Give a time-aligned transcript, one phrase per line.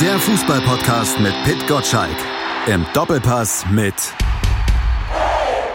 [0.00, 2.16] Der Fußballpodcast mit Pit Gottschalk.
[2.66, 3.94] Im Doppelpass mit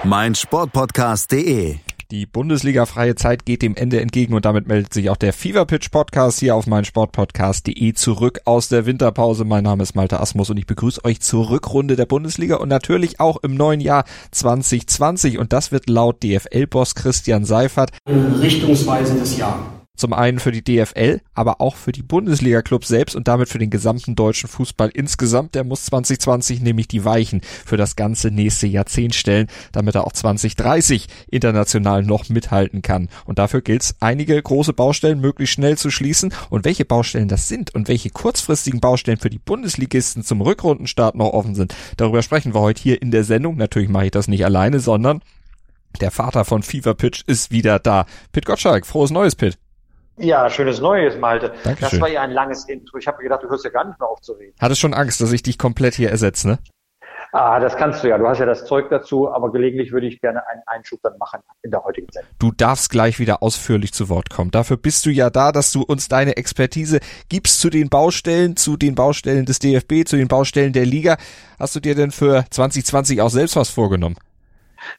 [0.03, 1.77] meinsportpodcast.de.
[2.11, 5.89] Die Bundesliga-freie Zeit geht dem Ende entgegen und damit meldet sich auch der Fever Pitch
[5.89, 9.43] Podcast hier auf meinsportpodcast.de zurück aus der Winterpause.
[9.43, 13.19] Mein Name ist Malte Asmus und ich begrüße euch zur Rückrunde der Bundesliga und natürlich
[13.19, 19.80] auch im neuen Jahr 2020 und das wird laut DFL-Boss Christian Seifert ein richtungsweisendes Jahr.
[20.01, 23.69] Zum einen für die DFL, aber auch für die Bundesliga-Clubs selbst und damit für den
[23.69, 25.53] gesamten deutschen Fußball insgesamt.
[25.53, 30.13] Der muss 2020 nämlich die Weichen für das ganze nächste Jahrzehnt stellen, damit er auch
[30.13, 33.09] 2030 international noch mithalten kann.
[33.25, 36.33] Und dafür gilt es, einige große Baustellen möglichst schnell zu schließen.
[36.49, 41.31] Und welche Baustellen das sind und welche kurzfristigen Baustellen für die Bundesligisten zum Rückrundenstart noch
[41.33, 43.55] offen sind, darüber sprechen wir heute hier in der Sendung.
[43.55, 45.21] Natürlich mache ich das nicht alleine, sondern
[45.99, 48.07] der Vater von Fever Pitch ist wieder da.
[48.31, 49.59] Pit Gottschalk, frohes Neues, Pit.
[50.17, 51.53] Ja, schönes Neues, Malte.
[51.63, 51.89] Dankeschön.
[51.89, 52.97] Das war ja ein langes Intro.
[52.97, 54.53] Ich habe gedacht, du hörst ja gar nicht mehr auf zu reden.
[54.59, 56.59] Hattest schon Angst, dass ich dich komplett hier ersetze, ne?
[57.33, 58.17] Ah, das kannst du ja.
[58.17, 61.39] Du hast ja das Zeug dazu, aber gelegentlich würde ich gerne einen Einschub dann machen
[61.61, 62.29] in der heutigen Sendung.
[62.39, 64.51] Du darfst gleich wieder ausführlich zu Wort kommen.
[64.51, 68.75] Dafür bist du ja da, dass du uns deine Expertise gibst zu den Baustellen, zu
[68.75, 71.15] den Baustellen des DFB, zu den Baustellen der Liga.
[71.57, 74.17] Hast du dir denn für 2020 auch selbst was vorgenommen?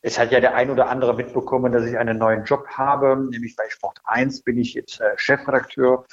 [0.03, 3.57] Es hat ja der ein oder andere mitbekommen, dass ich einen neuen Job habe, nämlich
[3.57, 6.05] bei Sport 1 bin ich jetzt äh, Chefredakteur.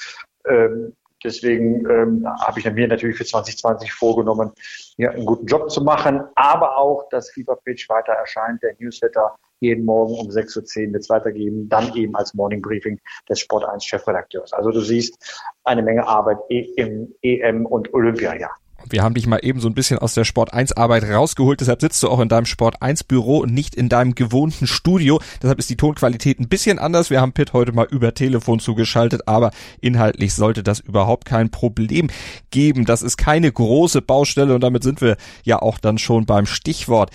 [0.48, 4.52] Ähm, deswegen ähm, habe ich mir natürlich für 2020 vorgenommen,
[4.96, 9.36] hier einen guten Job zu machen, aber auch, dass FIFA Pitch weiter erscheint, der Newsletter
[9.60, 13.66] jeden Morgen um 6.10 Uhr wird es weitergeben, dann eben als Morning Briefing des Sport
[13.66, 14.54] 1 Chefredakteurs.
[14.54, 18.56] Also du siehst eine Menge Arbeit im EM und Olympiajahr.
[18.90, 21.82] Wir haben dich mal eben so ein bisschen aus der Sport 1 Arbeit rausgeholt, deshalb
[21.82, 25.20] sitzt du auch in deinem Sport 1 Büro und nicht in deinem gewohnten Studio.
[25.42, 27.10] Deshalb ist die Tonqualität ein bisschen anders.
[27.10, 32.10] Wir haben Pitt heute mal über Telefon zugeschaltet, aber inhaltlich sollte das überhaupt kein Problem
[32.52, 32.86] geben.
[32.86, 37.12] Das ist keine große Baustelle und damit sind wir ja auch dann schon beim Stichwort.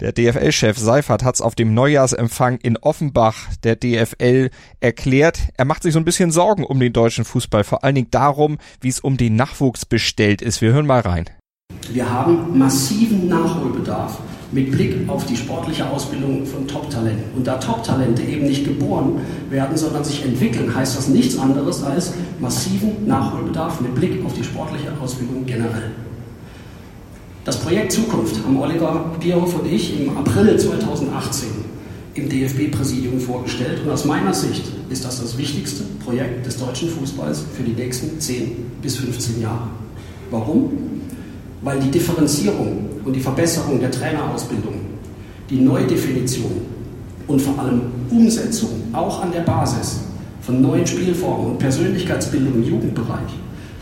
[0.00, 5.48] Der DFL-Chef Seifert hat es auf dem Neujahrsempfang in Offenbach der DFL erklärt.
[5.56, 8.58] Er macht sich so ein bisschen Sorgen um den deutschen Fußball, vor allen Dingen darum,
[8.80, 10.60] wie es um den Nachwuchs bestellt ist.
[10.60, 11.24] Wir hören mal rein.
[11.90, 14.20] Wir haben massiven Nachholbedarf
[14.52, 17.36] mit Blick auf die sportliche Ausbildung von Top-Talenten.
[17.36, 19.20] Und da Top-Talente eben nicht geboren
[19.50, 24.44] werden, sondern sich entwickeln, heißt das nichts anderes als massiven Nachholbedarf mit Blick auf die
[24.44, 25.90] sportliche Ausbildung generell.
[27.48, 31.48] Das Projekt Zukunft haben Oliver Bierhoff und ich im April 2018
[32.12, 33.80] im DFB-Präsidium vorgestellt.
[33.82, 38.20] Und aus meiner Sicht ist das das wichtigste Projekt des deutschen Fußballs für die nächsten
[38.20, 38.50] 10
[38.82, 39.66] bis 15 Jahre.
[40.30, 40.72] Warum?
[41.62, 44.74] Weil die Differenzierung und die Verbesserung der Trainerausbildung,
[45.48, 46.52] die Neudefinition
[47.28, 50.00] und vor allem Umsetzung auch an der Basis
[50.42, 53.32] von neuen Spielformen und Persönlichkeitsbildung im Jugendbereich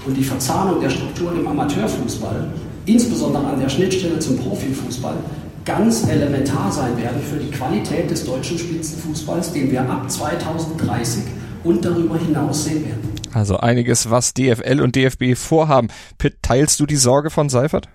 [0.06, 2.48] und die Verzahnung der Strukturen im Amateurfußball
[2.86, 5.16] insbesondere an der Schnittstelle zum Profifußball,
[5.64, 11.24] ganz elementar sein werden für die Qualität des deutschen Spitzenfußballs, den wir ab 2030
[11.64, 13.10] und darüber hinaus sehen werden.
[13.32, 15.88] Also einiges, was DFL und DFB vorhaben.
[16.16, 17.88] Pitt, teilst du die Sorge von Seifert?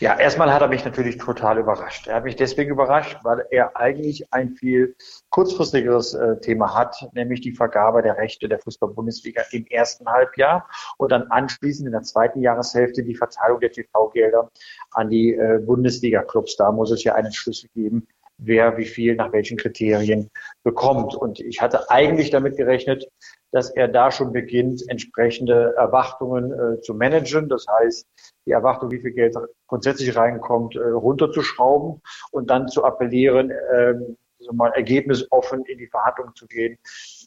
[0.00, 2.06] Ja, erstmal hat er mich natürlich total überrascht.
[2.06, 4.94] Er hat mich deswegen überrascht, weil er eigentlich ein viel
[5.30, 11.12] kurzfristigeres äh, Thema hat, nämlich die Vergabe der Rechte der Fußball-Bundesliga im ersten Halbjahr und
[11.12, 14.50] dann anschließend in der zweiten Jahreshälfte die Verteilung der TV-Gelder
[14.92, 16.56] an die äh, Bundesliga-Clubs.
[16.56, 18.06] Da muss es ja einen Schlüssel geben,
[18.38, 20.30] wer wie viel nach welchen Kriterien
[20.62, 21.14] bekommt.
[21.14, 23.08] Und ich hatte eigentlich damit gerechnet,
[23.50, 27.48] dass er da schon beginnt, entsprechende Erwartungen äh, zu managen.
[27.48, 28.06] Das heißt,
[28.46, 29.36] die Erwartung, wie viel Geld
[29.66, 33.94] grundsätzlich reinkommt, äh, runterzuschrauben und dann zu appellieren, äh,
[34.38, 36.78] so mal ergebnisoffen in die Verhandlungen zu gehen,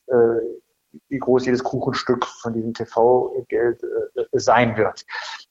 [0.08, 0.16] äh,
[1.10, 5.06] wie groß jedes Kuchenstück von diesem TV-Geld äh, sein wird.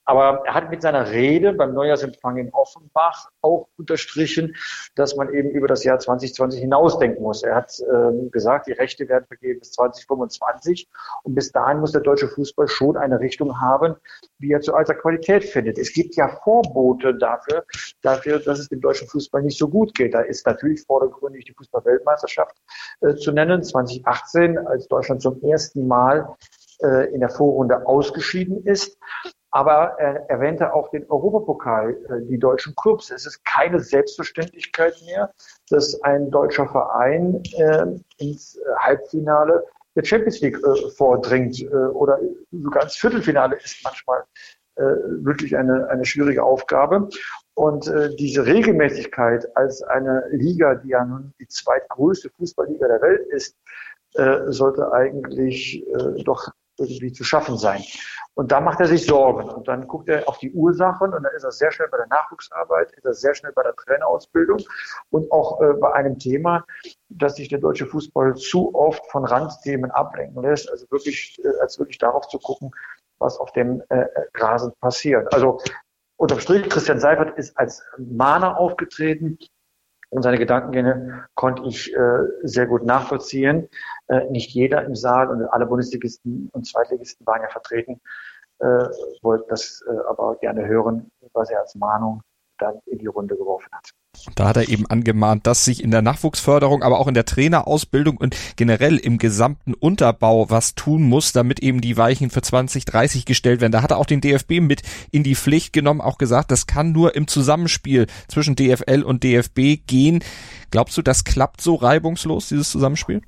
[0.05, 4.55] Aber er hat mit seiner Rede beim Neujahrsempfang in Offenbach auch unterstrichen,
[4.95, 7.43] dass man eben über das Jahr 2020 hinausdenken muss.
[7.43, 10.89] Er hat äh, gesagt, die Rechte werden vergeben bis 2025
[11.23, 13.95] und bis dahin muss der deutsche Fußball schon eine Richtung haben,
[14.39, 15.77] wie er zu alter Qualität findet.
[15.77, 17.63] Es gibt ja Vorbote dafür,
[18.01, 20.13] dafür, dass es dem deutschen Fußball nicht so gut geht.
[20.13, 22.57] Da ist natürlich vordergründig die Fußballweltmeisterschaft
[23.01, 26.35] äh, zu nennen, 2018, als Deutschland zum ersten Mal
[26.81, 28.97] äh, in der Vorrunde ausgeschieden ist.
[29.51, 33.11] Aber er erwähnte auch den Europapokal, äh, die deutschen Clubs.
[33.11, 35.31] Es ist keine Selbstverständlichkeit mehr,
[35.69, 37.85] dass ein deutscher Verein äh,
[38.17, 39.65] ins Halbfinale
[39.95, 42.19] der Champions League äh, vordringt äh, oder
[42.51, 44.23] sogar ins Viertelfinale ist manchmal
[44.75, 47.09] äh, wirklich eine, eine schwierige Aufgabe.
[47.55, 53.27] Und äh, diese Regelmäßigkeit als eine Liga, die ja nun die zweitgrößte Fußballliga der Welt
[53.31, 53.57] ist,
[54.13, 57.83] äh, sollte eigentlich äh, doch irgendwie zu schaffen sein.
[58.33, 59.49] Und da macht er sich Sorgen.
[59.49, 62.07] Und dann guckt er auf die Ursachen und dann ist er sehr schnell bei der
[62.07, 64.59] Nachwuchsarbeit, ist er sehr schnell bei der Trainerausbildung
[65.09, 66.65] und auch äh, bei einem Thema,
[67.09, 70.69] dass sich der deutsche Fußball zu oft von Randthemen ablenken lässt.
[70.69, 72.71] Also wirklich, äh, als wirklich darauf zu gucken,
[73.19, 75.31] was auf dem äh, Rasen passiert.
[75.33, 75.59] Also
[76.15, 79.37] unterm Strich, Christian Seifert ist als Mahner aufgetreten
[80.11, 83.69] und seine Gedankengänge konnte ich äh, sehr gut nachvollziehen.
[84.07, 88.01] Äh, nicht jeder im Saal und alle Bundesligisten und Zweitligisten waren ja vertreten,
[88.59, 88.65] äh,
[89.21, 92.21] wollten das äh, aber gerne hören, was er als Mahnung
[92.57, 93.89] dann in die Runde geworfen hat.
[94.35, 98.17] Da hat er eben angemahnt, dass sich in der Nachwuchsförderung, aber auch in der Trainerausbildung
[98.17, 103.61] und generell im gesamten Unterbau was tun muss, damit eben die Weichen für 2030 gestellt
[103.61, 103.71] werden.
[103.71, 106.91] Da hat er auch den DFB mit in die Pflicht genommen, auch gesagt, das kann
[106.91, 110.23] nur im Zusammenspiel zwischen DFL und DFB gehen.
[110.71, 113.21] Glaubst du, das klappt so reibungslos, dieses Zusammenspiel?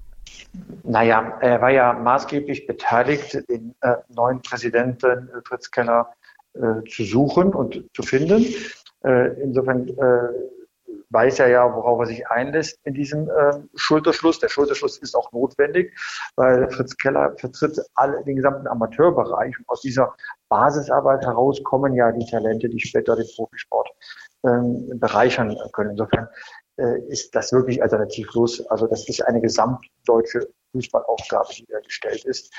[0.83, 6.09] Naja, er war ja maßgeblich beteiligt, den äh, neuen Präsidenten äh, Fritz Keller
[6.53, 8.45] äh, zu suchen und zu finden.
[9.03, 9.93] Äh, insofern äh,
[11.09, 14.39] weiß er ja, worauf er sich einlässt in diesem äh, Schulterschluss.
[14.39, 15.97] Der Schulterschluss ist auch notwendig,
[16.35, 19.57] weil Fritz Keller vertritt alle, den gesamten Amateurbereich.
[19.57, 20.13] Und aus dieser
[20.49, 23.89] Basisarbeit heraus kommen ja die Talente, die später den Profisport
[24.45, 25.91] ähm, bereichern können.
[25.91, 26.27] Insofern
[26.77, 28.65] äh, ist das wirklich alternativlos.
[28.67, 32.53] Also das ist eine gesamtdeutsche Fußballaufgabe, die da gestellt ist.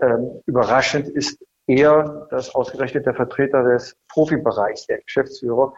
[0.00, 5.74] Ähm, überraschend ist eher, dass ausgerechnet der Vertreter des Profibereichs, der Geschäftsführer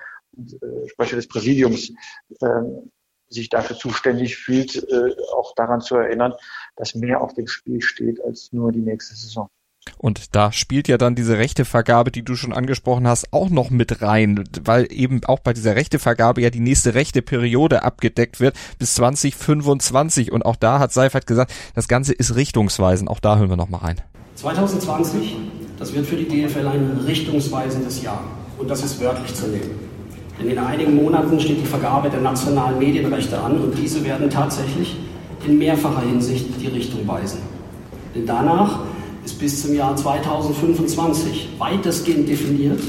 [0.86, 1.90] Sprecher des Präsidiums,
[2.40, 2.46] äh,
[3.28, 6.32] sich dafür zuständig fühlt, äh, auch daran zu erinnern,
[6.76, 9.48] dass mehr auf dem Spiel steht als nur die nächste Saison.
[9.96, 14.02] Und da spielt ja dann diese Rechtevergabe, die du schon angesprochen hast, auch noch mit
[14.02, 18.94] rein, weil eben auch bei dieser Rechtevergabe ja die nächste rechte Periode abgedeckt wird bis
[18.96, 20.30] 2025.
[20.30, 23.08] Und auch da hat Seifert gesagt, das Ganze ist richtungsweisend.
[23.08, 24.00] Auch da hören wir noch mal rein.
[24.36, 25.36] 2020
[25.78, 28.24] das wird für die DFL ein richtungsweisendes Jahr.
[28.58, 29.87] Und das ist wörtlich zu nehmen.
[30.40, 34.96] Denn in einigen Monaten steht die Vergabe der nationalen Medienrechte an und diese werden tatsächlich
[35.46, 37.40] in mehrfacher Hinsicht die Richtung weisen.
[38.14, 38.80] Denn danach
[39.24, 42.80] ist bis zum Jahr 2025 weitestgehend definiert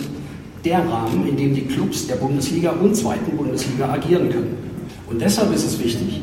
[0.63, 4.57] der Rahmen, in dem die Clubs der Bundesliga und zweiten Bundesliga agieren können.
[5.09, 6.21] Und deshalb ist es wichtig,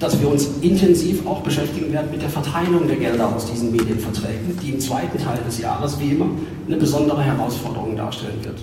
[0.00, 4.58] dass wir uns intensiv auch beschäftigen werden mit der Verteilung der Gelder aus diesen Medienverträgen,
[4.62, 6.26] die im zweiten Teil des Jahres wie immer
[6.66, 8.62] eine besondere Herausforderung darstellen wird.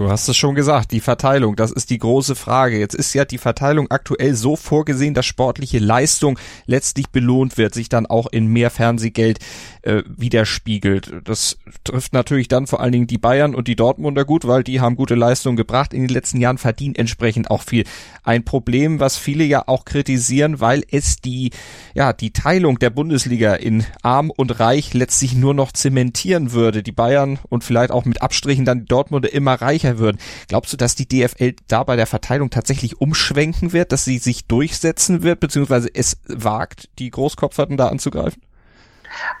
[0.00, 2.78] Du hast es schon gesagt, die Verteilung, das ist die große Frage.
[2.78, 7.90] Jetzt ist ja die Verteilung aktuell so vorgesehen, dass sportliche Leistung letztlich belohnt wird, sich
[7.90, 9.40] dann auch in mehr Fernsehgeld
[9.82, 11.12] äh, widerspiegelt.
[11.24, 14.80] Das trifft natürlich dann vor allen Dingen die Bayern und die Dortmunder gut, weil die
[14.80, 17.84] haben gute Leistungen gebracht in den letzten Jahren, verdienen entsprechend auch viel.
[18.22, 21.50] Ein Problem, was viele ja auch kritisieren, weil es die,
[21.92, 26.82] ja, die Teilung der Bundesliga in arm und reich letztlich nur noch zementieren würde.
[26.82, 30.18] Die Bayern und vielleicht auch mit Abstrichen dann die Dortmunder immer reicher würden.
[30.48, 34.46] Glaubst du, dass die DFL da bei der Verteilung tatsächlich umschwenken wird, dass sie sich
[34.46, 38.42] durchsetzen wird, beziehungsweise es wagt, die Großkopferten da anzugreifen?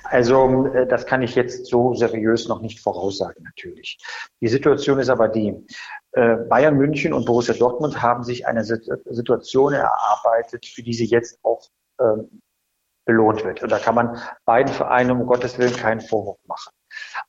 [0.04, 3.98] Also äh, das kann ich jetzt so seriös noch nicht voraussagen, natürlich.
[4.40, 5.54] Die Situation ist aber die,
[6.12, 11.38] äh, Bayern München und Borussia Dortmund haben sich eine Situation erarbeitet, für die sie jetzt
[11.42, 11.68] auch
[12.00, 12.40] ähm,
[13.04, 13.62] belohnt wird.
[13.62, 16.72] Und da kann man beiden Vereinen um Gottes Willen keinen Vorwurf machen.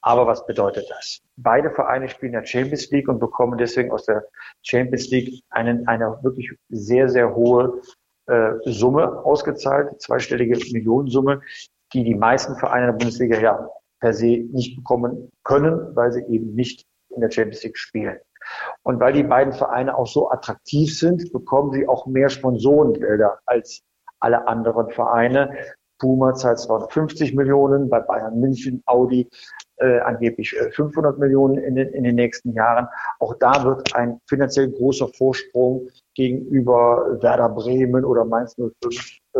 [0.01, 1.21] Aber was bedeutet das?
[1.37, 4.23] Beide Vereine spielen der Champions League und bekommen deswegen aus der
[4.61, 7.81] Champions League einen, eine wirklich sehr, sehr hohe
[8.27, 11.41] äh, Summe ausgezahlt, zweistellige Millionensumme,
[11.93, 13.69] die die meisten Vereine der Bundesliga ja
[13.99, 18.17] per se nicht bekommen können, weil sie eben nicht in der Champions League spielen.
[18.83, 23.83] Und weil die beiden Vereine auch so attraktiv sind, bekommen sie auch mehr Sponsorengelder als
[24.19, 25.55] alle anderen Vereine.
[26.01, 29.29] Puma zahlt 250 Millionen, bei Bayern München, Audi
[29.77, 32.87] äh, angeblich 500 äh, Millionen in den, in den nächsten Jahren.
[33.19, 39.39] Auch da wird ein finanziell großer Vorsprung gegenüber Werder Bremen oder Mainz 05 äh,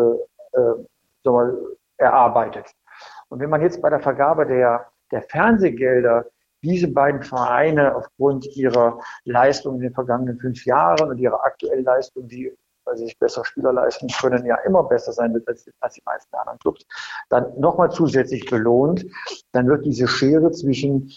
[0.59, 1.51] äh,
[1.97, 2.67] erarbeitet.
[3.29, 6.25] Und wenn man jetzt bei der Vergabe der, der Fernsehgelder
[6.63, 12.27] diese beiden Vereine aufgrund ihrer Leistung in den vergangenen fünf Jahren und ihrer aktuellen Leistung,
[12.27, 12.55] die
[12.91, 16.03] weil sie sich besser Spieler leisten können, ja immer besser sein wird als, als die
[16.05, 16.85] meisten anderen Clubs,
[17.29, 19.05] dann nochmal zusätzlich belohnt,
[19.53, 21.11] dann wird diese Schere zwischen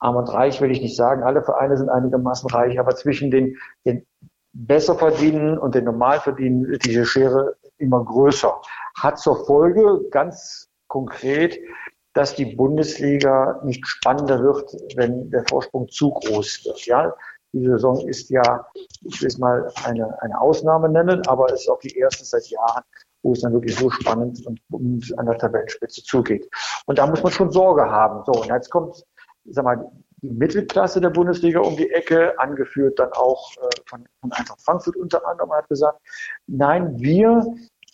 [0.00, 3.56] arm und reich, will ich nicht sagen, alle Vereine sind einigermaßen reich, aber zwischen den,
[3.86, 4.06] den
[4.52, 8.60] besser verdienen und den normal verdienen, diese Schere immer größer.
[8.96, 11.58] Hat zur Folge ganz konkret,
[12.12, 16.86] dass die Bundesliga nicht spannender wird, wenn der Vorsprung zu groß wird.
[16.86, 17.14] Ja,
[17.52, 18.66] die Saison ist ja,
[19.02, 22.46] ich will es mal eine, eine Ausnahme nennen, aber es ist auch die erste seit
[22.48, 22.82] Jahren,
[23.22, 26.48] wo es dann wirklich so spannend und, und an der Tabellenspitze zugeht.
[26.86, 28.22] Und da muss man schon Sorge haben.
[28.26, 29.04] So, und jetzt kommt,
[29.46, 29.90] sag mal,
[30.22, 34.96] die Mittelklasse der Bundesliga um die Ecke, angeführt dann auch äh, von, von Eintracht Frankfurt
[34.96, 36.00] unter anderem, hat gesagt,
[36.46, 37.46] nein, wir,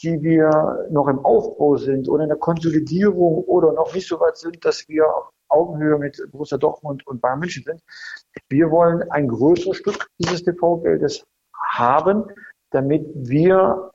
[0.03, 4.37] die wir noch im Aufbau sind oder in der Konsolidierung oder noch nicht so weit
[4.37, 5.05] sind, dass wir
[5.55, 7.81] Augenhöhe mit Borussia Dortmund und Bayern München sind,
[8.49, 11.25] wir wollen ein größeres Stück dieses TV-Geldes
[11.57, 12.25] haben,
[12.71, 13.93] damit wir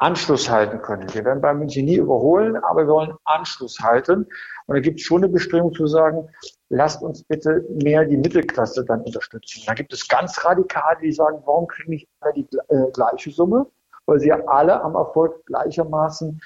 [0.00, 1.12] Anschluss halten können.
[1.12, 4.26] Wir werden Bayern München nie überholen, aber wir wollen Anschluss halten.
[4.66, 6.26] Und da gibt es schon eine Bestimmung zu sagen,
[6.70, 9.62] lasst uns bitte mehr die Mittelklasse dann unterstützen.
[9.66, 13.66] Da gibt es ganz Radikale, die sagen, warum kriegen nicht alle die äh, gleiche Summe?
[14.06, 16.40] Weil sie ja alle am Erfolg gleichermaßen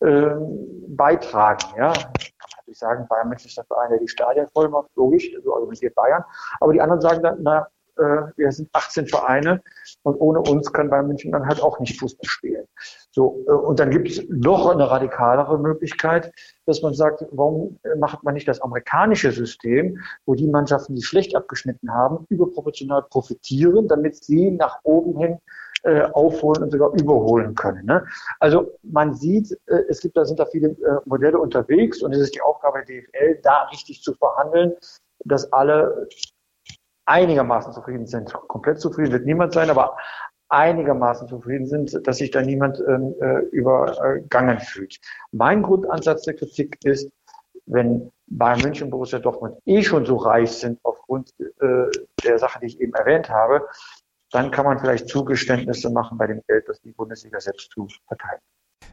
[0.00, 0.30] äh,
[0.86, 1.66] beitragen.
[1.76, 1.92] Ja?
[2.70, 5.94] Natürlich sagen, Bayern München ist der Verein, der die Stadien voll macht, logisch, so argumentiert
[5.94, 6.24] Bayern.
[6.60, 9.60] Aber die anderen sagen dann, na, äh, wir sind 18 Vereine
[10.02, 12.66] und ohne uns kann Bayern München dann halt auch nicht Fußball spielen.
[13.10, 16.32] So, äh, und dann gibt es noch eine radikalere Möglichkeit,
[16.66, 21.34] dass man sagt, warum macht man nicht das amerikanische System, wo die Mannschaften, die schlecht
[21.34, 25.38] abgeschnitten haben, überproportional profitieren, damit sie nach oben hin
[25.82, 27.86] äh, aufholen und sogar überholen können.
[27.86, 28.04] Ne?
[28.38, 32.20] Also man sieht, äh, es gibt da sind da viele äh, Modelle unterwegs und es
[32.20, 34.74] ist die Aufgabe der DFL, da richtig zu verhandeln,
[35.24, 36.08] dass alle
[37.06, 38.32] einigermaßen zufrieden sind.
[38.32, 39.96] Komplett zufrieden wird niemand sein, aber
[40.48, 44.98] einigermaßen zufrieden sind, dass sich da niemand ähm, äh, übergangen fühlt.
[45.32, 47.10] Mein Grundansatz der Kritik ist,
[47.66, 51.86] wenn Bayern München und Borussia Dortmund eh schon so reich sind aufgrund äh,
[52.24, 53.66] der Sache, die ich eben erwähnt habe,
[54.30, 58.40] dann kann man vielleicht Zugeständnisse machen bei dem Geld, das die Bundesliga selbst zu verteilen.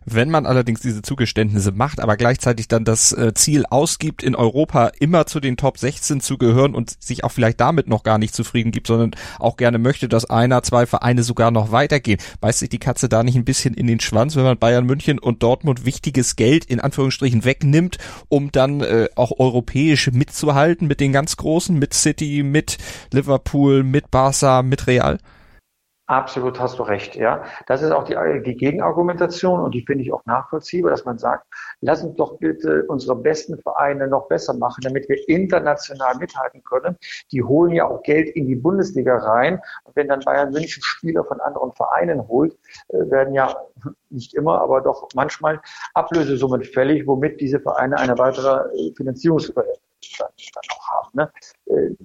[0.10, 4.92] Wenn man allerdings diese Zugeständnisse macht, aber gleichzeitig dann das äh, Ziel ausgibt, in Europa
[5.02, 8.34] immer zu den Top 16 zu gehören und sich auch vielleicht damit noch gar nicht
[8.34, 12.70] zufrieden gibt, sondern auch gerne möchte, dass einer, zwei Vereine sogar noch weitergehen, beißt sich
[12.70, 15.84] die Katze da nicht ein bisschen in den Schwanz, wenn man Bayern München und Dortmund
[15.84, 17.98] wichtiges Geld in Anführungsstrichen wegnimmt,
[18.30, 22.78] um dann äh, auch europäisch mitzuhalten mit den ganz Großen, mit City, mit
[23.12, 25.18] Liverpool, mit Barca, mit Real?
[26.08, 27.44] Absolut hast du recht, ja.
[27.66, 31.46] Das ist auch die, die Gegenargumentation und die finde ich auch nachvollziehbar, dass man sagt,
[31.82, 36.96] lass uns doch bitte unsere besten Vereine noch besser machen, damit wir international mithalten können.
[37.34, 39.60] Die holen ja auch Geld in die Bundesliga rein.
[39.84, 43.54] Und wenn dann Bayern München Spieler von anderen Vereinen holt, äh, werden ja
[44.10, 45.60] nicht immer, aber doch manchmal
[45.94, 49.76] Ablösesummen fällig, womit diese Vereine eine weitere äh, Finanzierungsüberlegung
[50.20, 51.10] dann, dann auch haben.
[51.12, 51.98] Ne?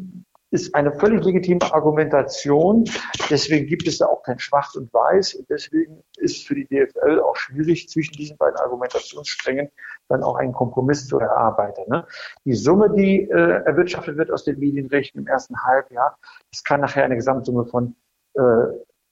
[0.53, 2.85] Ist eine völlig legitime Argumentation.
[3.31, 5.35] Deswegen gibt es da auch kein Schwarz und Weiß.
[5.35, 9.71] Und deswegen ist für die DFL auch schwierig, zwischen diesen beiden Argumentationssträngen
[10.09, 11.83] dann auch einen Kompromiss zu erarbeiten.
[11.89, 12.07] Ne?
[12.45, 16.19] Die Summe, die äh, erwirtschaftet wird aus den Medienrechten im ersten Halbjahr,
[16.51, 17.97] das kann nachher eine Gesamtsumme von
[18.35, 18.41] äh,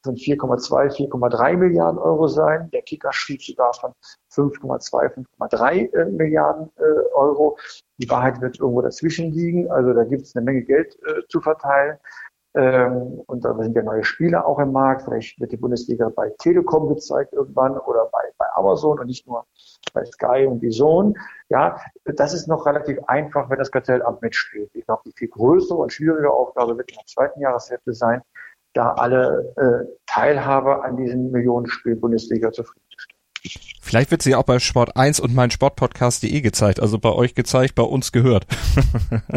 [0.02, 2.70] von 4,2, 4,3 Milliarden Euro sein.
[2.72, 3.92] Der Kicker schrieb sogar von
[4.32, 7.58] 5,2, 5,3 äh, Milliarden äh, Euro.
[7.98, 9.70] Die Wahrheit wird irgendwo dazwischen liegen.
[9.70, 11.98] Also da gibt es eine Menge Geld äh, zu verteilen.
[12.54, 15.02] Ähm, und da sind ja neue Spieler auch im Markt.
[15.02, 19.46] Vielleicht wird die Bundesliga bei Telekom gezeigt irgendwann oder bei, bei Amazon und nicht nur
[19.92, 21.16] bei Sky und Bison.
[21.48, 24.70] Ja, das ist noch relativ einfach, wenn das Kartellamt mitspielt.
[24.74, 28.22] Ich glaube, die viel größere und schwierige Aufgabe wird in der zweiten Jahreshälfte sein,
[28.72, 33.20] da alle äh, Teilhaber an diesem Millionenspiel Bundesliga zufriedenzustellen.
[33.80, 37.74] Vielleicht wird sie auch bei Sport 1 und mein Sportpodcast.de gezeigt, also bei euch gezeigt,
[37.74, 38.46] bei uns gehört.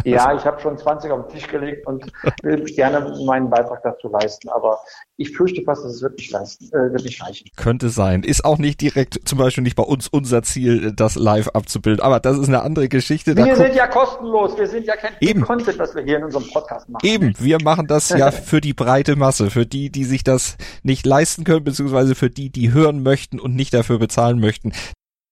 [0.04, 2.12] ja, ich habe schon 20 auf den Tisch gelegt und
[2.44, 4.80] will gerne meinen Beitrag dazu leisten, aber
[5.18, 7.48] ich fürchte fast, dass es wirklich leisten, äh, wird nicht reichen.
[7.56, 8.24] Könnte sein.
[8.24, 12.20] Ist auch nicht direkt, zum Beispiel nicht bei uns unser Ziel, das live abzubilden, aber
[12.20, 13.36] das ist eine andere Geschichte.
[13.36, 15.42] Wir sind ja kostenlos, wir sind ja kein Eben.
[15.42, 17.06] Content, was wir hier in unserem Podcast machen.
[17.06, 21.06] Eben, wir machen das ja für die breite Masse, für die, die sich das nicht
[21.06, 24.74] leisten können, beziehungsweise für die, die hören möchten und nicht dafür bezahlen möchten.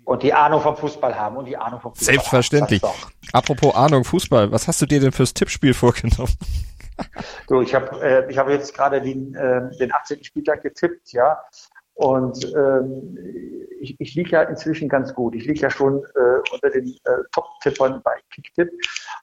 [0.03, 2.81] Und die Ahnung vom Fußball haben und die Ahnung vom Fußball Selbstverständlich.
[3.33, 6.33] Apropos Ahnung Fußball, was hast du dir denn fürs Tippspiel vorgenommen?
[7.51, 10.23] So, ich habe äh, ich hab jetzt gerade den, äh, den 18.
[10.23, 11.37] Spieltag getippt, ja.
[11.95, 13.17] Und ähm,
[13.81, 15.35] ich, ich liege ja inzwischen ganz gut.
[15.35, 18.69] Ich liege ja schon äh, unter den äh, Top-Tippern bei Kicktip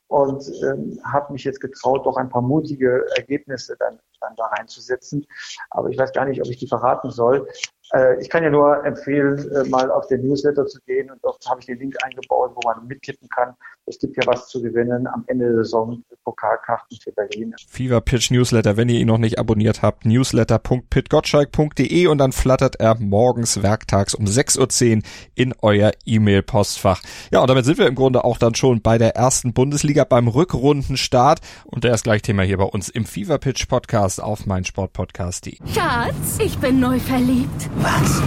[0.08, 5.26] und ähm, habe mich jetzt getraut, doch ein paar mutige Ergebnisse dann, dann da reinzusetzen.
[5.70, 7.46] Aber ich weiß gar nicht, ob ich die verraten soll.
[7.92, 11.42] Äh, ich kann ja nur empfehlen, äh, mal auf den Newsletter zu gehen und dort
[11.48, 13.54] habe ich den Link eingebaut, wo man mittippen kann.
[13.86, 17.54] Es gibt ja was zu gewinnen am Ende der Saison, Pokalkarten für Berlin.
[17.68, 22.96] Fever Pitch Newsletter, wenn ihr ihn noch nicht abonniert habt, newsletter.pitgottschalk.de und dann flattert er
[22.96, 25.02] morgens werktags um 6.10 Uhr
[25.34, 27.00] in euer E-Mail-Postfach.
[27.30, 30.28] Ja, und damit sind wir im Grunde auch dann schon bei der ersten Bundesliga beim
[30.28, 35.58] Rückrundenstart und der ist gleich Thema hier bei uns im Fever Pitch Podcast auf meinsportpodcast.de.
[35.74, 37.70] Schatz, ich bin neu verliebt.
[37.76, 38.22] Was?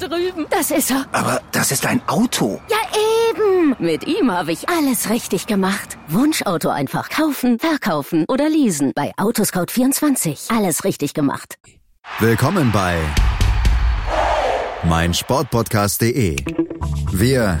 [0.00, 0.46] drüben.
[0.50, 1.06] Das ist er.
[1.12, 2.60] Aber das ist ein Auto.
[2.68, 2.78] Ja,
[3.30, 3.76] eben.
[3.78, 5.98] Mit ihm habe ich alles richtig gemacht.
[6.08, 8.92] Wunschauto einfach kaufen, verkaufen oder leasen.
[8.94, 10.56] Bei Autoscout24.
[10.56, 11.58] Alles richtig gemacht.
[12.18, 12.98] Willkommen bei
[14.84, 16.36] meinsportpodcast.de.
[17.12, 17.60] Wir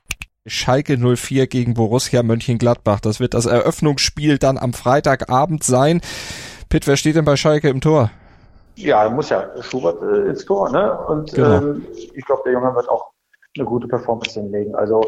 [0.47, 2.99] Schalke 04 gegen Borussia Mönchengladbach.
[2.99, 6.01] Das wird das Eröffnungsspiel dann am Freitagabend sein.
[6.69, 8.09] Pitt, wer steht denn bei Schalke im Tor?
[8.75, 10.97] Ja, muss ja Schubert äh, ins Tor, ne?
[11.07, 11.57] Und genau.
[11.57, 13.11] ähm, ich glaube, der Junge wird auch
[13.57, 14.75] eine gute Performance hinlegen.
[14.75, 15.01] Also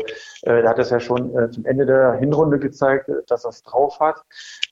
[0.44, 3.64] äh, er hat es ja schon äh, zum Ende der Hinrunde gezeigt, dass er es
[3.64, 4.22] drauf hat.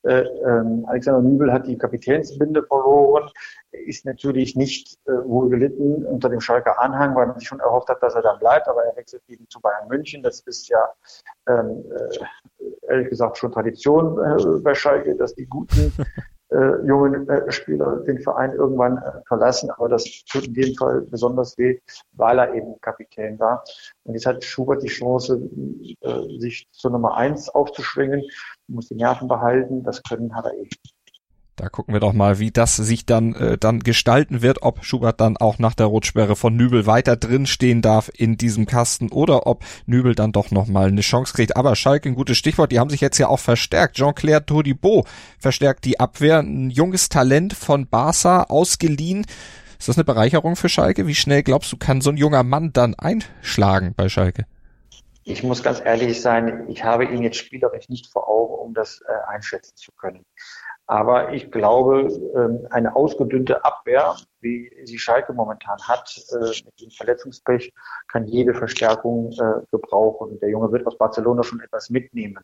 [0.03, 3.29] Äh, ähm, Alexander Nübel hat die Kapitänsbinde verloren,
[3.71, 7.87] ist natürlich nicht äh, wohl gelitten unter dem Schalker Anhang, weil man sich schon erhofft
[7.87, 10.21] hat, dass er dann bleibt, aber er wechselt eben zu Bayern München.
[10.21, 10.89] Das ist ja
[11.47, 15.93] ähm, äh, ehrlich gesagt schon Tradition äh, bei Schalke, dass die guten
[16.51, 19.69] äh, jungen äh, Spieler den Verein irgendwann äh, verlassen.
[19.71, 21.79] Aber das tut in dem Fall besonders weh,
[22.13, 23.63] weil er eben Kapitän war.
[24.03, 25.41] Und jetzt hat Schubert die Chance,
[26.01, 28.23] äh, sich zur Nummer eins aufzuschwingen,
[28.67, 29.83] muss die Nerven behalten.
[29.83, 30.69] Das können hat er eh.
[31.61, 35.21] Da gucken wir doch mal, wie das sich dann äh, dann gestalten wird, ob Schubert
[35.21, 39.45] dann auch nach der Rotsperre von Nübel weiter drin stehen darf in diesem Kasten oder
[39.45, 41.55] ob Nübel dann doch noch mal eine Chance kriegt.
[41.55, 43.97] Aber Schalke ein gutes Stichwort, die haben sich jetzt ja auch verstärkt.
[43.97, 45.05] Jean-Claire Todibo
[45.37, 49.27] verstärkt die Abwehr, ein junges Talent von Barca ausgeliehen.
[49.77, 51.05] Ist das eine Bereicherung für Schalke?
[51.05, 54.47] Wie schnell glaubst du, kann so ein junger Mann dann einschlagen bei Schalke?
[55.23, 59.01] Ich muss ganz ehrlich sein, ich habe ihn jetzt spielerisch nicht vor Augen, um das
[59.01, 60.25] äh, einschätzen zu können.
[60.87, 66.91] Aber ich glaube, ähm, eine ausgedünnte Abwehr, wie sie Schalke momentan hat, äh, mit dem
[66.91, 67.71] Verletzungspech,
[68.07, 70.39] kann jede Verstärkung äh, gebrauchen.
[70.41, 72.43] Der Junge wird aus Barcelona schon etwas mitnehmen.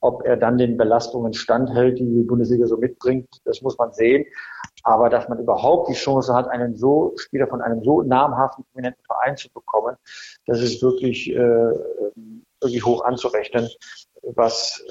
[0.00, 4.24] Ob er dann den Belastungen standhält, die die Bundesliga so mitbringt, das muss man sehen.
[4.84, 9.04] Aber dass man überhaupt die Chance hat, einen so Spieler von einem so namhaften, prominenten
[9.04, 9.96] Verein zu bekommen,
[10.46, 11.36] das ist wirklich, äh,
[12.60, 13.68] wirklich hoch anzurechnen,
[14.22, 14.84] was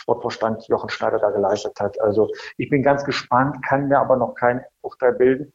[0.00, 2.00] Sportvorstand Jochen Schneider da geleistet hat.
[2.00, 5.52] Also ich bin ganz gespannt, kann mir aber noch kein Urteil bilden.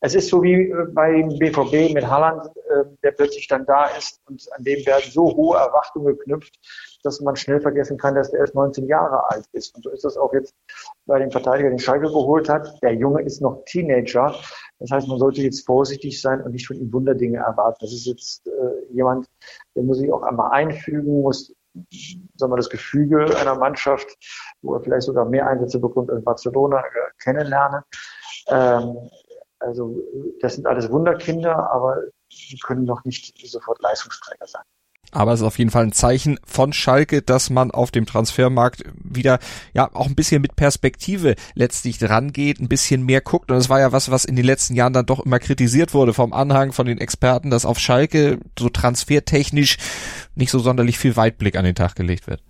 [0.00, 4.20] Es ist so wie äh, beim BVB mit Halland, äh, der plötzlich dann da ist
[4.26, 6.54] und an dem werden so hohe Erwartungen geknüpft,
[7.02, 9.74] dass man schnell vergessen kann, dass er erst 19 Jahre alt ist.
[9.74, 10.54] Und so ist das auch jetzt
[11.06, 12.68] bei dem Verteidiger, den Schalke geholt hat.
[12.82, 14.34] Der Junge ist noch Teenager.
[14.78, 17.78] Das heißt, man sollte jetzt vorsichtig sein und nicht von ihm Wunderdinge erwarten.
[17.80, 19.26] Das ist jetzt äh, jemand,
[19.74, 21.55] der muss sich auch einmal einfügen, muss
[22.36, 24.06] sagen wir, das Gefüge einer Mannschaft,
[24.62, 26.82] wo er vielleicht sogar mehr Einsätze bekommt als Barcelona, äh,
[27.22, 27.82] kennenlernen.
[28.48, 29.10] Ähm,
[29.58, 30.02] also
[30.40, 31.96] das sind alles Wunderkinder, aber
[32.30, 34.62] die können noch nicht sofort Leistungsträger sein.
[35.12, 38.82] Aber es ist auf jeden Fall ein Zeichen von Schalke, dass man auf dem Transfermarkt
[39.02, 39.38] wieder
[39.72, 43.50] ja auch ein bisschen mit Perspektive letztlich rangeht, ein bisschen mehr guckt.
[43.50, 46.12] Und es war ja was, was in den letzten Jahren dann doch immer kritisiert wurde
[46.12, 49.78] vom Anhang, von den Experten, dass auf Schalke so transfertechnisch
[50.36, 52.42] nicht so sonderlich viel Weitblick an den Tag gelegt wird.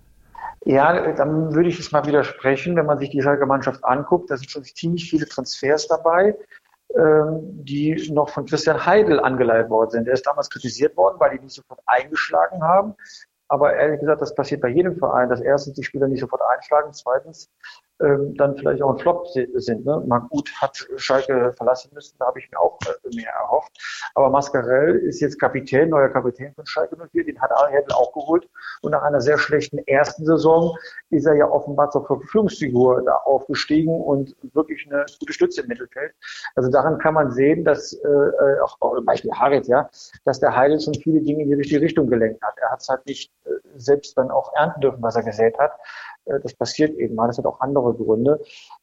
[0.65, 4.29] Ja, dann würde ich es mal widersprechen, wenn man sich die Schalke Mannschaft anguckt.
[4.29, 6.35] Da sind schon ziemlich viele Transfers dabei.
[6.95, 10.07] Ähm, die noch von Christian Heidel angeleitet worden sind.
[10.07, 12.95] Er ist damals kritisiert worden, weil die nicht sofort eingeschlagen haben.
[13.49, 16.93] Aber ehrlich gesagt, das passiert bei jedem Verein, dass erstens die Spieler nicht sofort einschlagen,
[16.93, 17.49] zweitens
[17.99, 19.85] ähm, dann vielleicht auch ein Flop sind.
[19.85, 20.03] Ne?
[20.05, 23.71] Marc Uth hat Schalke verlassen müssen, da habe ich mir auch äh, mehr erhofft.
[24.13, 28.47] Aber Mascarell ist jetzt Kapitän, neuer Kapitän von Schalke 04, den hat Arne auch geholt.
[28.81, 30.77] Und nach einer sehr schlechten ersten Saison
[31.09, 36.13] ist er ja offenbar zur Verfügungsfigur da aufgestiegen und wirklich eine gute Stütze im Mittelfeld.
[36.55, 39.89] Also daran kann man sehen, dass äh, äh auch, auch Beispiel Harit, ja,
[40.25, 42.53] dass der Heidel schon viele Dinge in die richtige Richtung gelenkt hat.
[42.61, 45.71] Er hat es halt nicht äh, selbst dann auch ernten dürfen, was er gesät hat.
[46.27, 47.27] Äh, das passiert eben mal.
[47.27, 48.39] Das hat auch andere Gründe.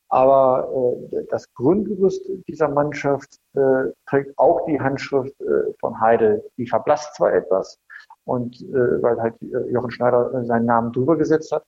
[0.09, 0.69] Aber
[1.13, 6.45] äh, das Grundgerüst dieser Mannschaft äh, trägt auch die Handschrift äh, von Heidel.
[6.57, 7.79] Die verblasst zwar etwas,
[8.25, 11.65] und äh, weil halt äh, Jochen Schneider äh, seinen Namen drüber gesetzt hat.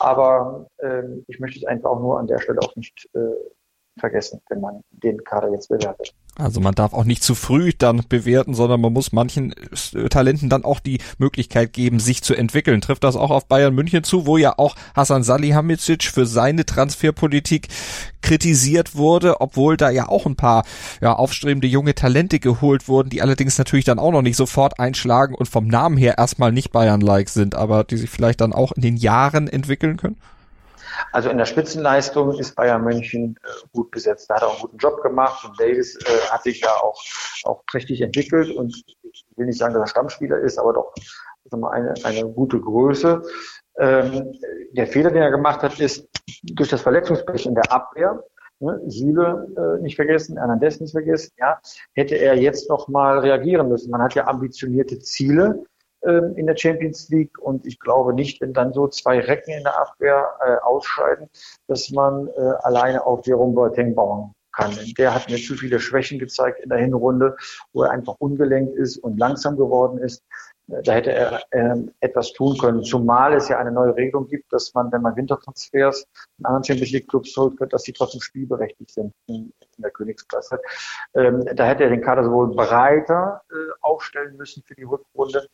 [0.00, 3.18] Aber äh, ich möchte es einfach auch nur an der Stelle auch nicht äh,
[3.98, 6.14] vergessen, wenn man den Kader jetzt bewertet.
[6.36, 9.54] Also man darf auch nicht zu früh dann bewerten, sondern man muss manchen
[9.94, 12.80] äh, Talenten dann auch die Möglichkeit geben, sich zu entwickeln.
[12.80, 17.68] Trifft das auch auf Bayern München zu, wo ja auch Hasan Salihamidzic für seine Transferpolitik
[18.20, 20.64] kritisiert wurde, obwohl da ja auch ein paar
[21.00, 25.36] ja, aufstrebende junge Talente geholt wurden, die allerdings natürlich dann auch noch nicht sofort einschlagen
[25.36, 28.82] und vom Namen her erstmal nicht Bayern-like sind, aber die sich vielleicht dann auch in
[28.82, 30.16] den Jahren entwickeln können?
[31.12, 34.30] Also in der Spitzenleistung ist Bayern München äh, gut besetzt.
[34.30, 37.00] Da hat er auch einen guten Job gemacht und Davis äh, hat sich ja auch,
[37.44, 40.94] auch prächtig entwickelt und ich will nicht sagen, dass er Stammspieler ist, aber doch
[41.70, 43.22] eine, eine gute Größe.
[43.78, 44.32] Ähm,
[44.72, 46.08] der Fehler, den er gemacht hat, ist
[46.42, 48.22] durch das Verletzungspech in der Abwehr,
[48.60, 51.60] ne, Süle äh, nicht vergessen, Hernandez nicht vergessen, ja,
[51.92, 53.90] hätte er jetzt noch mal reagieren müssen.
[53.90, 55.64] Man hat ja ambitionierte Ziele
[56.10, 57.38] in der Champions League.
[57.38, 61.28] Und ich glaube nicht, wenn dann so zwei Recken in der Abwehr äh, ausscheiden,
[61.68, 64.72] dass man äh, alleine auf Jerome Boateng bauen kann.
[64.98, 67.36] Der hat mir zu viele Schwächen gezeigt in der Hinrunde,
[67.72, 70.22] wo er einfach ungelenkt ist und langsam geworden ist.
[70.66, 74.72] Da hätte er äh, etwas tun können, zumal es ja eine neue Regelung gibt, dass
[74.72, 76.06] man, wenn man Wintertransfers
[76.38, 80.58] in anderen Champions League Clubs holt, dass sie trotzdem spielberechtigt sind in, in der Königsklasse.
[81.14, 85.46] Ähm, da hätte er den Kader sowohl breiter äh, aufstellen müssen für die Rückrunde,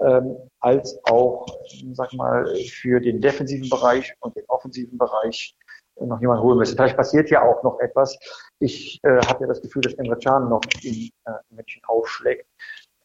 [0.00, 1.46] ähm, als auch,
[1.92, 5.54] sag mal, für den defensiven Bereich und den offensiven Bereich
[6.00, 6.76] noch jemand holen müssen.
[6.76, 8.18] Vielleicht passiert ja auch noch etwas.
[8.58, 12.46] Ich äh, habe ja das Gefühl, dass Emre Can noch in äh, München aufschlägt.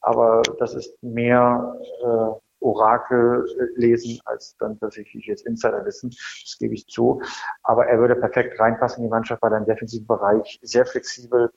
[0.02, 6.10] Aber das ist mehr äh, Orakel lesen als dann tatsächlich jetzt Insider wissen.
[6.10, 7.22] Das gebe ich zu.
[7.64, 11.52] Aber er würde perfekt reinpassen in die Mannschaft, weil er im defensiven Bereich sehr flexibel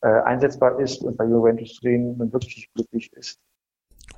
[0.00, 3.40] äh, einsetzbar ist und bei Juventus Turin wirklich glücklich ist.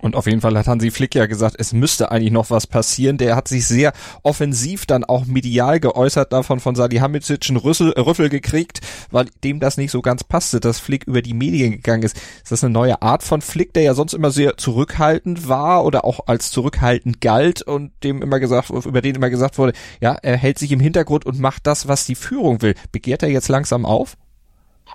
[0.00, 3.18] Und auf jeden Fall hat Hansi Flick ja gesagt, es müsste eigentlich noch was passieren.
[3.18, 8.00] Der hat sich sehr offensiv dann auch medial geäußert, davon von Salihamidzic einen Rüssel, äh,
[8.00, 12.02] Rüffel gekriegt, weil dem das nicht so ganz passte, dass Flick über die Medien gegangen
[12.02, 12.16] ist.
[12.16, 16.04] Ist das eine neue Art von Flick, der ja sonst immer sehr zurückhaltend war oder
[16.04, 20.36] auch als zurückhaltend galt und dem immer gesagt, über den immer gesagt wurde, ja, er
[20.36, 22.74] hält sich im Hintergrund und macht das, was die Führung will.
[22.92, 24.16] Begehrt er jetzt langsam auf?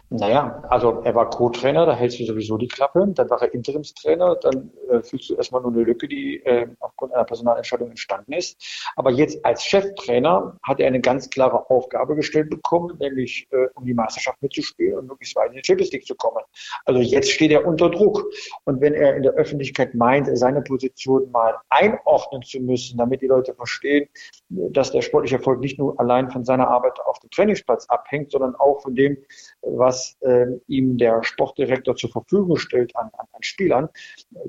[0.10, 3.06] Naja, also er war Co-Trainer, da hältst du sowieso die Klappe.
[3.08, 7.14] Dann war er Interimstrainer, dann äh, fühlst du erstmal nur eine Lücke, die äh, aufgrund
[7.14, 8.92] einer Personalentscheidung entstanden ist.
[8.96, 13.86] Aber jetzt als Cheftrainer hat er eine ganz klare Aufgabe gestellt bekommen, nämlich äh, um
[13.86, 16.44] die Meisterschaft mitzuspielen und möglichst weit in die Champions League zu kommen.
[16.86, 18.24] Also jetzt steht er unter Druck.
[18.66, 23.28] Und wenn er in der Öffentlichkeit meint, seine Position mal einordnen zu müssen, damit die
[23.28, 24.08] Leute verstehen,
[24.50, 28.56] dass der sportliche Erfolg nicht nur allein von seiner Arbeit auf dem Trainingsplatz abhängt, sondern
[28.56, 29.18] auch von dem,
[29.62, 33.90] was äh, ihm der Sportdirektor zur Verfügung stellt an, an Spielern,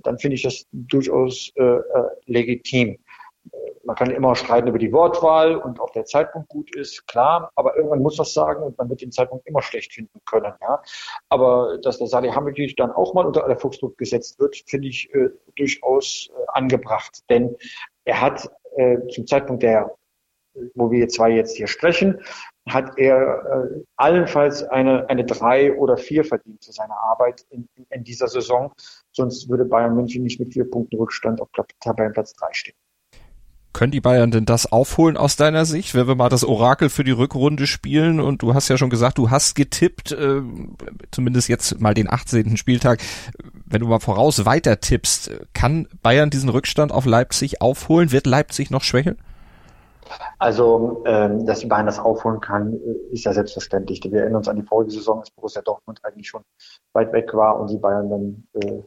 [0.03, 1.83] dann finde ich das durchaus äh, äh,
[2.27, 2.99] legitim.
[3.85, 7.77] Man kann immer streiten über die Wortwahl und ob der Zeitpunkt gut ist, klar, aber
[7.77, 10.53] irgendwann muss das sagen und man wird den Zeitpunkt immer schlecht finden können.
[10.61, 10.83] Ja.
[11.29, 15.09] Aber dass der Salih Hamidich dann auch mal unter aller Fuchsdruck gesetzt wird, finde ich
[15.15, 17.21] äh, durchaus äh, angebracht.
[17.31, 17.57] Denn
[18.05, 19.95] er hat äh, zum Zeitpunkt der
[20.75, 22.21] wo wir zwei jetzt hier sprechen,
[22.69, 28.05] hat er äh, allenfalls eine, eine drei oder vier verdient für seine Arbeit in, in
[28.05, 28.73] dieser Saison.
[29.13, 31.49] Sonst würde Bayern München nicht mit vier Punkten Rückstand auf
[31.81, 32.75] Tabellenplatz drei stehen.
[33.73, 37.05] Können die Bayern denn das aufholen aus deiner Sicht, wenn wir mal das Orakel für
[37.05, 38.21] die Rückrunde spielen?
[38.21, 40.41] Und du hast ja schon gesagt, du hast getippt, äh,
[41.11, 42.57] zumindest jetzt mal den 18.
[42.57, 43.01] Spieltag.
[43.67, 48.13] Wenn du mal voraus weiter tippst, kann Bayern diesen Rückstand auf Leipzig aufholen?
[48.13, 49.19] Wird Leipzig noch schwächeln?
[50.39, 54.01] Also, ähm, dass die Bayern das aufholen kann, äh, ist ja selbstverständlich.
[54.05, 56.43] Wir erinnern uns an die vorige Saison, als Borussia Dortmund eigentlich schon
[56.93, 58.83] weit weg war und die Bayern dann, äh,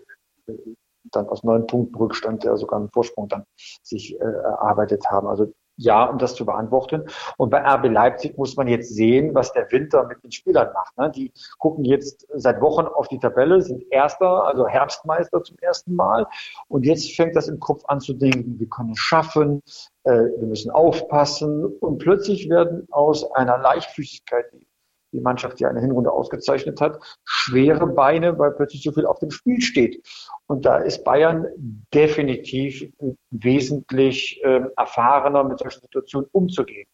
[1.11, 3.43] dann aus neun Punkten Rückstand, ja sogar einen Vorsprung dann
[3.83, 5.27] sich äh, erarbeitet haben.
[5.27, 7.05] Also ja, um das zu beantworten.
[7.37, 10.97] Und bei RB Leipzig muss man jetzt sehen, was der Winter mit den Spielern macht.
[10.97, 11.09] Ne?
[11.09, 16.27] Die gucken jetzt seit Wochen auf die Tabelle, sind Erster, also Herbstmeister zum ersten Mal.
[16.67, 19.63] Und jetzt fängt das im Kopf an zu denken, wir können es schaffen,
[20.03, 21.65] äh, wir müssen aufpassen.
[21.79, 24.68] Und plötzlich werden aus einer Leichtfüßigkeit, die
[25.11, 29.31] die Mannschaft, die eine Hinrunde ausgezeichnet hat, schwere Beine, weil plötzlich so viel auf dem
[29.31, 30.05] Spiel steht.
[30.47, 31.47] Und da ist Bayern
[31.93, 32.91] definitiv
[33.31, 36.87] wesentlich äh, erfahrener, mit solchen Situationen umzugehen.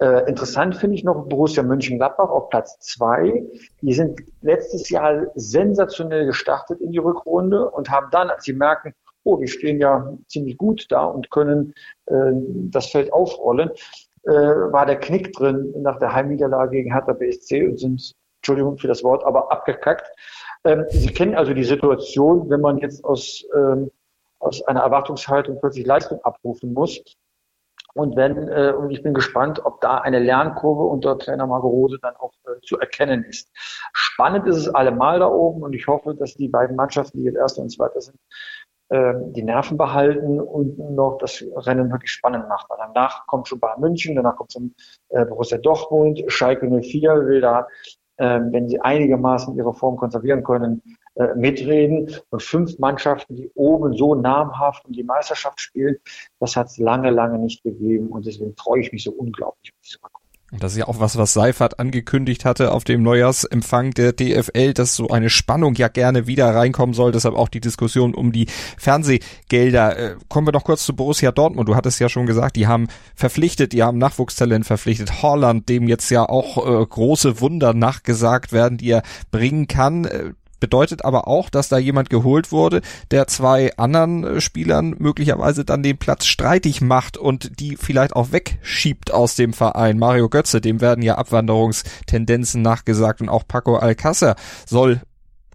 [0.00, 3.44] Äh, interessant finde ich noch Borussia Mönchengladbach auf Platz zwei.
[3.82, 8.94] Die sind letztes Jahr sensationell gestartet in die Rückrunde und haben dann, als sie merken,
[9.24, 11.74] oh, wir stehen ja ziemlich gut da und können
[12.06, 12.32] äh,
[12.70, 13.70] das Feld aufrollen,
[14.24, 18.88] äh, war der Knick drin nach der Heimniederlage gegen Hertha BSC und sind, Entschuldigung für
[18.88, 20.06] das Wort, aber abgekackt.
[20.64, 23.90] Ähm, Sie kennen also die Situation, wenn man jetzt aus ähm,
[24.40, 27.00] aus einer Erwartungshaltung plötzlich Leistung abrufen muss.
[27.92, 31.98] Und wenn, äh, und ich bin gespannt, ob da eine Lernkurve unter Trainer Marco Rose
[32.00, 33.50] dann auch äh, zu erkennen ist.
[33.92, 37.36] Spannend ist es allemal da oben und ich hoffe, dass die beiden Mannschaften, die jetzt
[37.36, 38.16] Erster und Zweiter sind,
[38.92, 42.68] die Nerven behalten und noch das Rennen wirklich spannend macht.
[42.68, 44.74] Weil danach kommt schon Bayern München, danach kommt zum
[45.10, 47.68] äh, Borussia Dortmund, Schalke 04 will da,
[48.16, 50.82] äh, wenn sie einigermaßen ihre Form konservieren können,
[51.14, 52.10] äh, mitreden.
[52.30, 55.96] Und fünf Mannschaften, die oben so namhaft um die Meisterschaft spielen,
[56.38, 58.08] das hat es lange, lange nicht gegeben.
[58.08, 60.19] Und deswegen freue ich mich so unglaublich auf diese Rekord.
[60.50, 64.74] Und das ist ja auch was, was Seifert angekündigt hatte auf dem Neujahrsempfang der DFL,
[64.74, 67.12] dass so eine Spannung ja gerne wieder reinkommen soll.
[67.12, 69.98] Deshalb auch die Diskussion um die Fernsehgelder.
[69.98, 71.68] Äh, kommen wir noch kurz zu Borussia Dortmund.
[71.68, 75.22] Du hattest ja schon gesagt, die haben verpflichtet, die haben Nachwuchstalent verpflichtet.
[75.22, 80.34] Holland, dem jetzt ja auch äh, große Wunder nachgesagt werden, die er bringen kann.
[80.60, 85.82] Bedeutet aber auch, dass da jemand geholt wurde, der zwei anderen äh, Spielern möglicherweise dann
[85.82, 89.98] den Platz streitig macht und die vielleicht auch wegschiebt aus dem Verein.
[89.98, 95.00] Mario Götze, dem werden ja Abwanderungstendenzen nachgesagt und auch Paco Alcácer soll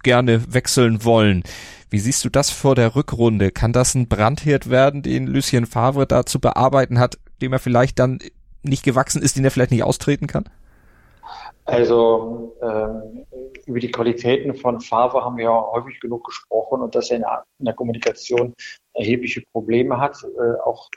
[0.04, 1.44] gerne wechseln wollen.
[1.90, 3.52] Wie siehst du das vor der Rückrunde?
[3.52, 8.00] Kann das ein Brandherd werden, den Lucien Favre da zu bearbeiten hat, dem er vielleicht
[8.00, 8.20] dann
[8.64, 10.46] nicht gewachsen ist, den er vielleicht nicht austreten kann?
[11.66, 13.26] Also ähm,
[13.66, 17.22] über die Qualitäten von Favre haben wir ja häufig genug gesprochen und dass er in
[17.24, 18.54] der, in der Kommunikation
[18.94, 20.90] erhebliche Probleme hat, äh, auch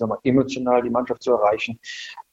[0.00, 1.78] wir, emotional die Mannschaft zu erreichen.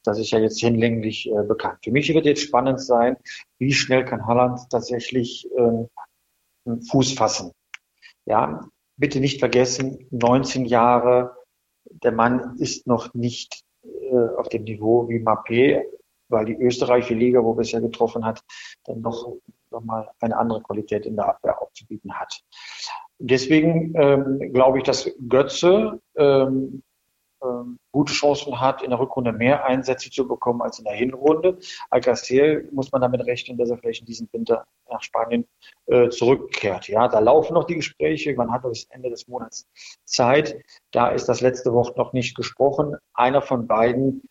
[0.03, 1.79] Das ist ja jetzt hinlänglich äh, bekannt.
[1.83, 3.17] Für mich wird jetzt spannend sein,
[3.57, 7.51] wie schnell kann Holland tatsächlich äh, Fuß fassen.
[8.25, 11.35] Ja, bitte nicht vergessen, 19 Jahre,
[11.85, 15.83] der Mann ist noch nicht äh, auf dem Niveau wie Mappé,
[16.29, 18.43] weil die österreichische Liga, wo bisher getroffen hat,
[18.85, 19.33] dann noch,
[19.71, 22.41] noch mal eine andere Qualität in der Abwehr aufzubieten hat.
[23.19, 26.81] Deswegen ähm, glaube ich, dass Götze ähm,
[27.43, 31.57] ähm, gute Chancen hat, in der Rückrunde mehr Einsätze zu bekommen als in der Hinrunde.
[31.89, 35.45] Alcacer muss man damit rechnen, dass er vielleicht in diesem Winter nach Spanien
[35.85, 36.87] äh, zurückkehrt.
[36.87, 38.33] Ja, da laufen noch die Gespräche.
[38.33, 39.67] Man hat bis Ende des Monats
[40.03, 40.59] Zeit.
[40.91, 42.95] Da ist das letzte Wort noch nicht gesprochen.
[43.13, 44.23] Einer von beiden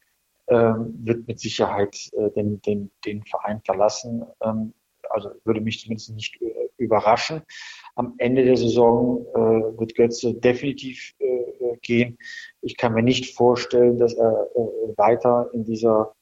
[0.50, 4.24] wird mit Sicherheit äh, den, den, den Verein verlassen.
[4.42, 4.72] Ähm,
[5.10, 7.42] also würde mich zumindest nicht äh, überraschen.
[7.94, 11.14] Am Ende der Saison äh, wird Götze definitiv
[11.82, 12.18] gehen.
[12.62, 14.48] Ich kann mir nicht vorstellen, dass er
[14.96, 16.12] weiter in dieser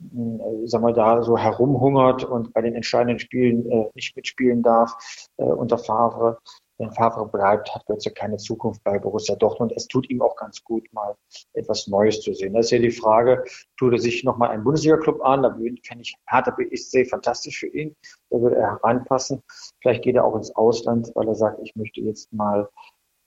[0.00, 4.92] äh, sag mal, da so herumhungert und bei den entscheidenden Spielen äh, nicht mitspielen darf
[5.38, 6.38] äh, unter Favre
[6.78, 9.72] wenn Favre bleibt, hat Götze keine Zukunft bei Borussia Dortmund.
[9.74, 11.14] Es tut ihm auch ganz gut, mal
[11.54, 12.54] etwas Neues zu sehen.
[12.54, 13.44] Das ist ja die Frage,
[13.78, 15.42] tut er sich nochmal einen Bundesliga-Club an?
[15.42, 17.94] Da fände ich Hertha BSC fantastisch für ihn.
[18.30, 19.42] Da würde er hereinpassen.
[19.80, 22.68] Vielleicht geht er auch ins Ausland, weil er sagt, ich möchte jetzt mal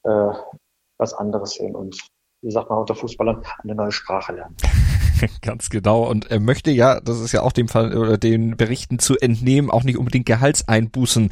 [0.03, 0.31] äh,
[0.97, 1.99] was anderes sehen und
[2.41, 4.55] wie sagt man unter Fußballern, eine neue Sprache lernen.
[5.41, 6.03] Ganz genau.
[6.10, 9.69] Und er möchte ja, das ist ja auch dem Fall oder den Berichten zu entnehmen,
[9.69, 11.29] auch nicht unbedingt Gehaltseinbußen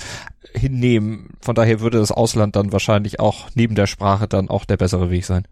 [0.54, 1.30] hinnehmen.
[1.42, 5.10] Von daher würde das Ausland dann wahrscheinlich auch neben der Sprache dann auch der bessere
[5.10, 5.48] Weg sein.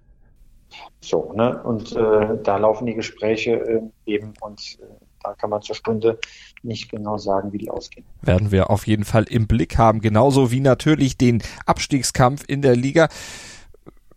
[1.01, 1.61] So, ne?
[1.63, 4.85] Und äh, da laufen die Gespräche äh, eben und äh,
[5.23, 6.19] da kann man zur Stunde
[6.63, 8.05] nicht genau sagen, wie die ausgehen.
[8.21, 12.75] Werden wir auf jeden Fall im Blick haben, genauso wie natürlich den Abstiegskampf in der
[12.75, 13.09] Liga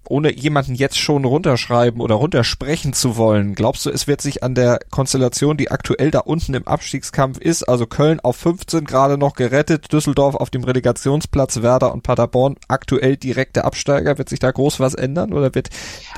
[0.09, 4.55] ohne jemanden jetzt schon runterschreiben oder runtersprechen zu wollen, glaubst du, es wird sich an
[4.55, 9.35] der Konstellation, die aktuell da unten im Abstiegskampf ist, also Köln auf 15 gerade noch
[9.35, 14.81] gerettet, Düsseldorf auf dem Relegationsplatz, Werder und Paderborn aktuell direkte Absteiger, wird sich da groß
[14.81, 15.69] was ändern oder wird,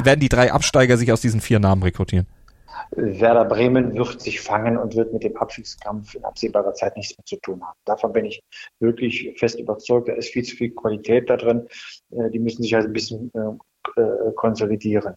[0.03, 2.27] werden die drei Absteiger sich aus diesen vier Namen rekrutieren?
[2.93, 7.25] Werder Bremen wird sich fangen und wird mit dem Abstiegskampf in absehbarer Zeit nichts mehr
[7.25, 7.79] zu tun haben.
[7.85, 8.43] Davon bin ich
[8.81, 10.09] wirklich fest überzeugt.
[10.09, 11.69] Da ist viel zu viel Qualität da drin.
[12.11, 13.31] Äh, die müssen sich halt ein bisschen
[13.97, 15.15] äh, konsolidieren.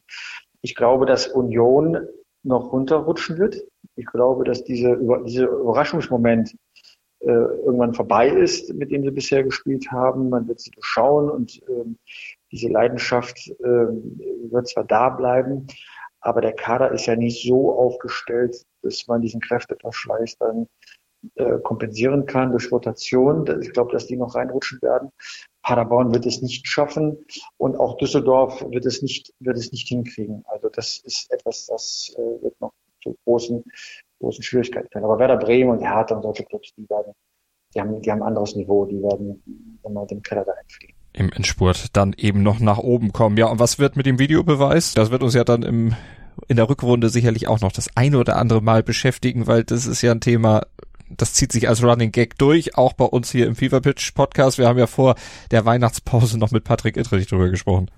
[0.61, 2.07] Ich glaube, dass Union
[2.43, 3.63] noch runterrutschen wird.
[3.95, 6.55] Ich glaube, dass diese, dieser Überraschungsmoment
[7.19, 10.29] äh, irgendwann vorbei ist, mit dem sie bisher gespielt haben.
[10.29, 11.97] Man wird sie durchschauen und ähm,
[12.51, 13.87] diese Leidenschaft äh,
[14.51, 15.67] wird zwar da bleiben,
[16.19, 20.67] aber der Kader ist ja nicht so aufgestellt, dass man diesen Kräfteverschleiß dann
[21.35, 23.45] äh, kompensieren kann durch Rotation.
[23.61, 25.09] Ich glaube, dass die noch reinrutschen werden.
[25.61, 27.17] Paderborn wird es nicht schaffen
[27.57, 30.43] und auch Düsseldorf wird es nicht, wird es nicht hinkriegen.
[30.47, 33.63] Also das ist etwas, das äh, wird noch zu großen,
[34.19, 35.05] großen Schwierigkeiten führen.
[35.05, 37.13] Aber Werder Bremen und Hertha und solche Clubs, die werden,
[37.73, 39.41] die haben, die haben anderes Niveau, die werden
[39.83, 40.95] immer den Keller da einfliegen.
[41.13, 43.37] Im Endspurt dann eben noch nach oben kommen.
[43.37, 44.93] Ja, und was wird mit dem Videobeweis?
[44.93, 45.95] Das wird uns ja dann im
[46.47, 50.01] in der Rückrunde sicherlich auch noch das eine oder andere Mal beschäftigen, weil das ist
[50.01, 50.63] ja ein Thema,
[51.17, 54.57] das zieht sich als Running Gag durch, auch bei uns hier im Fever Pitch Podcast.
[54.57, 55.15] Wir haben ja vor
[55.51, 57.89] der Weihnachtspause noch mit Patrick Ittrich drüber gesprochen.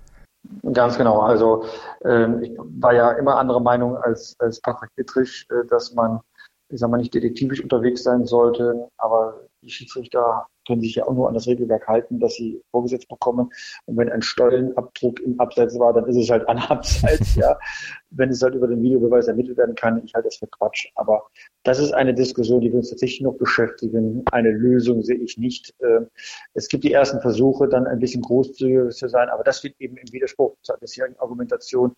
[0.72, 1.20] Ganz genau.
[1.20, 1.64] Also
[2.04, 6.20] ähm, ich war ja immer anderer Meinung als, als Patrick Dittrich, äh, dass man,
[6.68, 11.14] ich sag mal, nicht detektivisch unterwegs sein sollte, aber die Schiedsrichter können sich ja auch
[11.14, 13.50] nur an das Regelwerk halten, dass sie vorgesetzt bekommen.
[13.86, 17.58] Und wenn ein Stollenabdruck im Abseits war, dann ist es halt ein Abseits, ja.
[18.10, 20.88] Wenn es halt über den Videobeweis ermittelt werden kann, ich halte das für Quatsch.
[20.94, 21.26] Aber
[21.64, 24.22] das ist eine Diskussion, die wir uns tatsächlich noch beschäftigen.
[24.30, 25.74] Eine Lösung sehe ich nicht.
[25.82, 26.06] Ähm,
[26.54, 29.96] es gibt die ersten Versuche, dann ein bisschen großzügiger zu sein, aber das steht eben
[29.96, 31.94] im Widerspruch zur bisherigen Argumentation,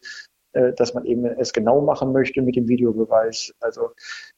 [0.53, 3.53] dass man eben es genau machen möchte mit dem Videobeweis.
[3.61, 3.91] Also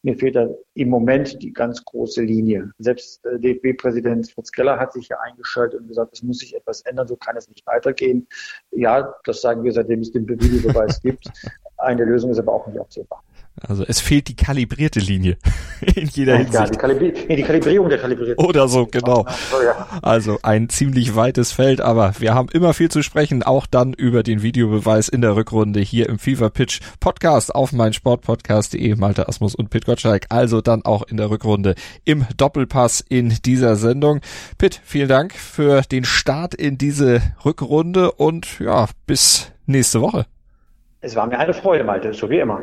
[0.03, 2.73] mir fehlt da im Moment die ganz große Linie.
[2.79, 6.83] Selbst äh, DFB-Präsident Fritz Keller hat sich ja eingeschaltet und gesagt, es muss sich etwas
[6.83, 8.27] ändern, so kann es nicht weitergehen.
[8.71, 11.31] Ja, das sagen wir, seitdem es den Videobeweis gibt.
[11.77, 13.23] Eine Lösung ist aber auch nicht absehbar.
[13.61, 15.37] Also es fehlt die kalibrierte Linie
[15.95, 16.55] in jeder Hinsicht.
[16.55, 18.45] Ja, die, Kalibri nee, die Kalibrierung der kalibrierten.
[18.45, 19.27] Oder so, genau.
[20.03, 24.23] Also ein ziemlich weites Feld, aber wir haben immer viel zu sprechen, auch dann über
[24.23, 29.69] den Videobeweis in der Rückrunde hier im FIFA Pitch Podcast auf meinsportpodcast.de, Malte Asmus und
[29.69, 30.27] Pit Gottschalk.
[30.31, 34.21] Also dann auch in der Rückrunde im Doppelpass in dieser Sendung.
[34.57, 40.27] Pit, vielen Dank für den Start in diese Rückrunde und ja, bis nächste Woche.
[41.03, 42.63] Es war mir eine Freude, Malte, so wie immer.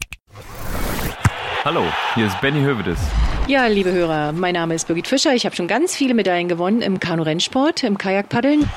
[1.63, 1.83] Hallo,
[2.15, 2.97] hier ist Benny Hövedes.
[3.45, 5.35] Ja, liebe Hörer, mein Name ist Birgit Fischer.
[5.35, 8.67] Ich habe schon ganz viele Medaillen gewonnen im Kanu-Rennsport, im Kajakpaddeln.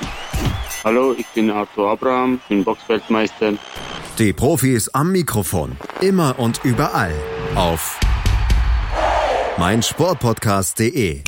[0.83, 3.53] Hallo, ich bin Arthur Abraham, bin Boxweltmeister.
[4.19, 7.15] Die Profis am Mikrofon, immer und überall
[7.55, 7.99] auf
[9.57, 11.23] meinsportpodcast.de.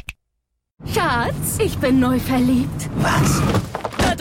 [0.93, 2.87] Schatz, ich bin neu verliebt.
[2.97, 3.41] Was?